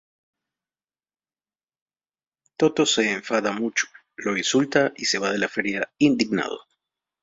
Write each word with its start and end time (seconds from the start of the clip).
Toto 2.57 2.87
se 2.87 3.11
enfada 3.11 3.51
mucho, 3.51 3.85
lo 4.15 4.35
insulta 4.35 4.91
y 4.97 5.05
se 5.05 5.19
va 5.19 5.31
de 5.31 5.37
la 5.37 5.47
feria 5.47 5.89
indignado. 5.99 6.59